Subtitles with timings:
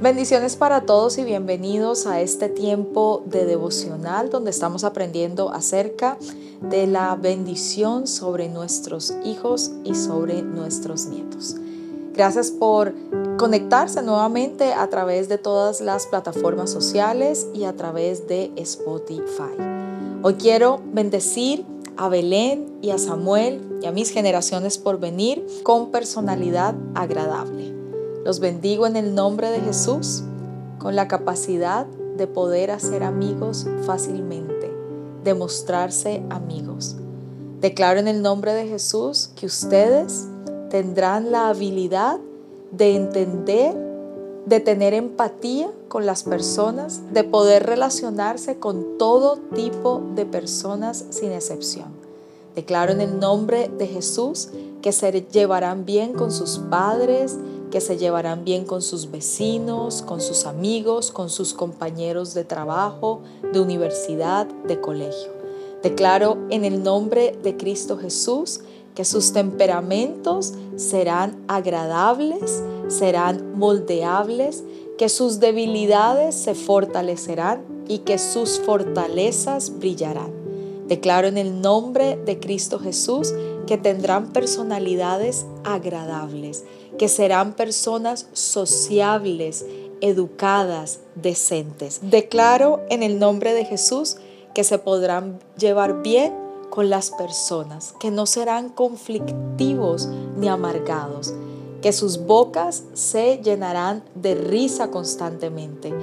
[0.00, 6.16] Bendiciones para todos y bienvenidos a este tiempo de devocional donde estamos aprendiendo acerca
[6.62, 11.56] de la bendición sobre nuestros hijos y sobre nuestros nietos.
[12.14, 12.94] Gracias por
[13.36, 19.52] conectarse nuevamente a través de todas las plataformas sociales y a través de Spotify.
[20.22, 21.66] Hoy quiero bendecir
[21.98, 27.79] a Belén y a Samuel y a mis generaciones por venir con personalidad agradable.
[28.24, 30.22] Los bendigo en el nombre de Jesús
[30.78, 34.70] con la capacidad de poder hacer amigos fácilmente,
[35.24, 36.96] de mostrarse amigos.
[37.60, 40.26] Declaro en el nombre de Jesús que ustedes
[40.68, 42.18] tendrán la habilidad
[42.72, 43.74] de entender,
[44.44, 51.32] de tener empatía con las personas, de poder relacionarse con todo tipo de personas sin
[51.32, 51.88] excepción.
[52.54, 54.50] Declaro en el nombre de Jesús
[54.82, 57.38] que se llevarán bien con sus padres,
[57.70, 63.22] que se llevarán bien con sus vecinos, con sus amigos, con sus compañeros de trabajo,
[63.52, 65.30] de universidad, de colegio.
[65.82, 68.60] Declaro en el nombre de Cristo Jesús
[68.94, 74.64] que sus temperamentos serán agradables, serán moldeables,
[74.98, 80.32] que sus debilidades se fortalecerán y que sus fortalezas brillarán.
[80.86, 83.32] Declaro en el nombre de Cristo Jesús
[83.70, 86.64] que tendrán personalidades agradables,
[86.98, 89.64] que serán personas sociables,
[90.00, 92.00] educadas, decentes.
[92.02, 94.16] Declaro en el nombre de Jesús
[94.56, 96.34] que se podrán llevar bien
[96.68, 101.32] con las personas, que no serán conflictivos ni amargados,
[101.80, 105.94] que sus bocas se llenarán de risa constantemente,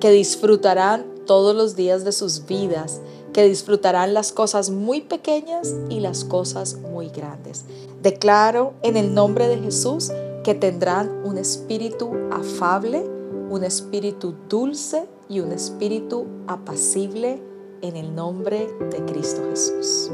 [0.00, 6.00] que disfrutarán todos los días de sus vidas, que disfrutarán las cosas muy pequeñas y
[6.00, 7.64] las cosas muy grandes.
[8.02, 10.10] Declaro en el nombre de Jesús
[10.44, 13.04] que tendrán un espíritu afable,
[13.50, 17.42] un espíritu dulce y un espíritu apacible
[17.82, 20.10] en el nombre de Cristo Jesús.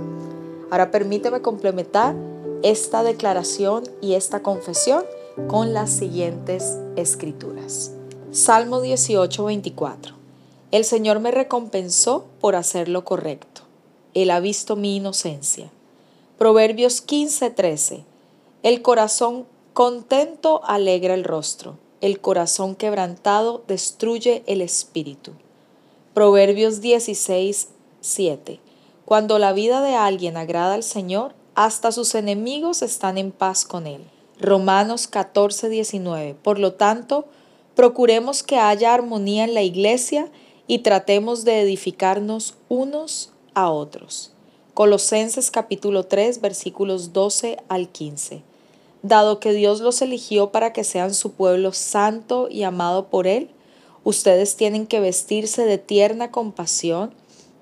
[0.70, 2.14] Ahora permíteme complementar
[2.62, 5.04] esta declaración y esta confesión
[5.48, 7.92] con las siguientes escrituras.
[8.30, 10.15] Salmo 18, 24.
[10.72, 13.62] El Señor me recompensó por hacer lo correcto.
[14.14, 15.70] Él ha visto mi inocencia.
[16.38, 18.04] Proverbios 15:13.
[18.62, 21.78] El corazón contento alegra el rostro.
[22.00, 25.32] El corazón quebrantado destruye el espíritu.
[26.14, 28.58] Proverbios 16:7.
[29.04, 33.86] Cuando la vida de alguien agrada al Señor, hasta sus enemigos están en paz con
[33.86, 34.02] él.
[34.40, 36.34] Romanos 14:19.
[36.34, 37.26] Por lo tanto,
[37.76, 40.30] procuremos que haya armonía en la iglesia
[40.66, 44.32] y tratemos de edificarnos unos a otros.
[44.74, 48.42] Colosenses capítulo 3 versículos 12 al 15.
[49.02, 53.50] Dado que Dios los eligió para que sean su pueblo santo y amado por Él,
[54.04, 57.14] ustedes tienen que vestirse de tierna compasión,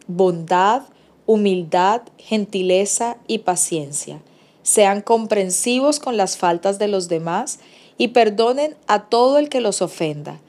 [0.07, 0.83] bondad,
[1.27, 4.21] humildad, gentileza y paciencia.
[4.63, 7.59] Sean comprensivos con las faltas de los demás
[7.99, 10.41] y perdonen a todo el que los ofenda.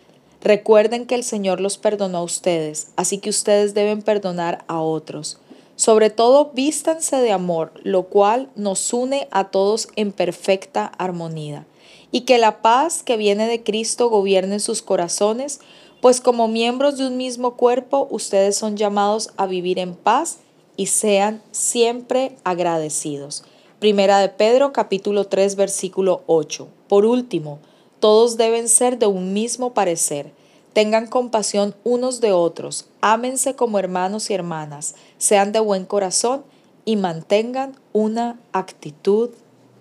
[0.46, 5.40] Recuerden que el Señor los perdonó a ustedes, así que ustedes deben perdonar a otros.
[5.76, 11.66] Sobre todo, vístanse de amor, lo cual nos une a todos en perfecta armonía.
[12.12, 15.62] Y que la paz que viene de Cristo gobierne sus corazones,
[16.00, 20.38] pues como miembros de un mismo cuerpo, ustedes son llamados a vivir en paz
[20.78, 23.44] y sean siempre agradecidos.
[23.80, 26.68] Primera de Pedro capítulo 3 versículo 8.
[26.88, 27.58] Por último,
[28.06, 30.32] todos deben ser de un mismo parecer.
[30.74, 36.44] Tengan compasión unos de otros, ámense como hermanos y hermanas, sean de buen corazón
[36.86, 39.32] y mantengan una actitud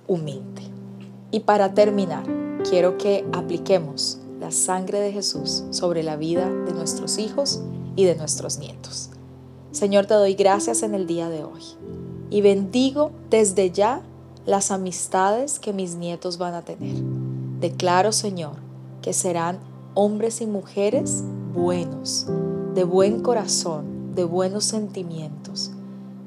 [0.07, 0.63] humilde.
[1.33, 2.25] Y para terminar,
[2.67, 7.61] quiero que apliquemos la sangre de Jesús sobre la vida de nuestros hijos
[7.95, 9.11] y de nuestros nietos.
[9.71, 11.61] Señor, te doy gracias en el día de hoy
[12.31, 14.01] y bendigo desde ya
[14.47, 17.14] las amistades que mis nietos van a tener.
[17.65, 18.57] Declaro, Señor,
[19.01, 19.59] que serán
[19.95, 21.25] hombres y mujeres
[21.55, 22.27] buenos,
[22.75, 25.71] de buen corazón, de buenos sentimientos.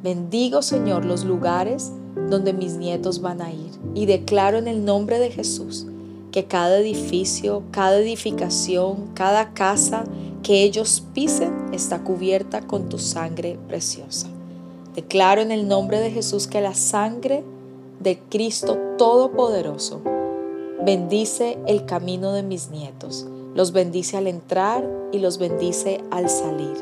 [0.01, 1.91] Bendigo, Señor, los lugares
[2.31, 5.85] donde mis nietos van a ir y declaro en el nombre de Jesús
[6.31, 10.05] que cada edificio, cada edificación, cada casa
[10.41, 14.25] que ellos pisen está cubierta con tu sangre preciosa.
[14.95, 17.43] Declaro en el nombre de Jesús que la sangre
[17.99, 20.16] de Cristo Todopoderoso
[20.87, 26.77] Bendice el camino de mis nietos, los bendice al entrar y los bendice al salir.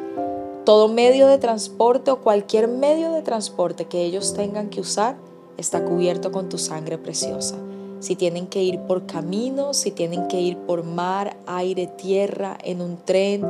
[0.63, 5.18] Todo medio de transporte o cualquier medio de transporte que ellos tengan que usar
[5.57, 7.56] está cubierto con tu sangre preciosa.
[8.00, 12.81] si tienen que ir por caminos, si tienen que ir por mar, aire, tierra, en
[12.81, 13.44] un tren,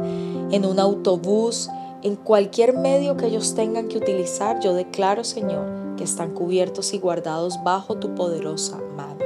[0.53, 1.69] en un autobús,
[2.01, 6.99] en cualquier medio que ellos tengan que utilizar, yo declaro, Señor, que están cubiertos y
[6.99, 9.24] guardados bajo tu poderosa mano.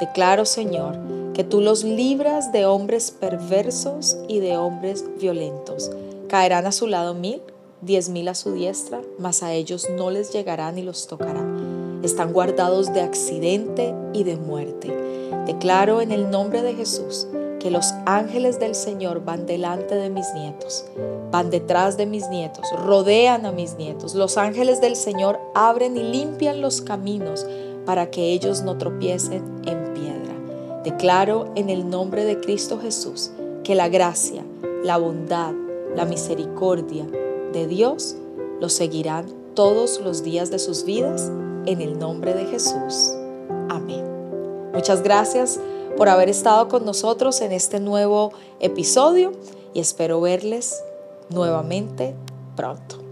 [0.00, 0.96] Declaro, Señor,
[1.34, 5.90] que tú los libras de hombres perversos y de hombres violentos.
[6.28, 7.40] Caerán a su lado mil,
[7.80, 11.44] diez mil a su diestra, mas a ellos no les llegará ni los tocará.
[12.02, 14.92] Están guardados de accidente y de muerte.
[15.46, 17.28] Declaro en el nombre de Jesús
[17.60, 20.84] que los ángeles del Señor van delante de mis nietos,
[21.30, 24.14] van detrás de mis nietos, rodean a mis nietos.
[24.14, 27.46] Los ángeles del Señor abren y limpian los caminos
[27.86, 29.73] para que ellos no tropiecen en.
[30.84, 33.30] Declaro en el nombre de Cristo Jesús
[33.64, 34.44] que la gracia,
[34.82, 35.54] la bondad,
[35.96, 37.06] la misericordia
[37.54, 38.16] de Dios
[38.60, 41.32] los seguirán todos los días de sus vidas
[41.64, 43.14] en el nombre de Jesús.
[43.70, 44.04] Amén.
[44.74, 45.58] Muchas gracias
[45.96, 49.32] por haber estado con nosotros en este nuevo episodio
[49.72, 50.84] y espero verles
[51.30, 52.14] nuevamente
[52.56, 53.03] pronto.